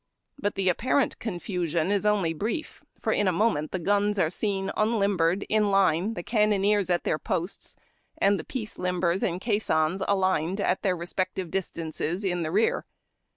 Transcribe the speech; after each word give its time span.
But 0.39 0.55
the 0.55 0.67
apparent 0.67 1.19
confusion 1.19 1.91
is 1.91 2.07
only 2.07 2.33
brief, 2.33 2.81
for 2.99 3.13
in 3.13 3.27
a 3.27 3.31
moment 3.31 3.69
the 3.69 3.77
guns 3.77 4.17
are 4.17 4.31
seen 4.31 4.71
unlimbei'ed 4.75 5.45
in 5.47 5.69
line, 5.69 6.15
the 6.15 6.23
cannoneers 6.23 6.89
at 6.89 7.03
their 7.03 7.19
posts, 7.19 7.75
and 8.17 8.39
the 8.39 8.43
piece 8.43 8.79
limbers 8.79 9.21
and 9.21 9.39
cais 9.39 9.65
sons 9.65 10.01
aligned 10.07 10.59
at 10.59 10.81
their 10.81 10.95
respective 10.97 11.51
distances 11.51 12.23
in 12.23 12.41
the 12.41 12.49
rear. 12.49 12.83